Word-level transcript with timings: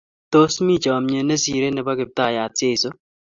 Tos 0.33 0.53
mi 0.65 0.75
chamyet 0.83 1.25
ne 1.27 1.35
sirei 1.43 1.73
nepo 1.73 1.91
Kiptayat 1.99 2.51
Jeso? 2.59 2.89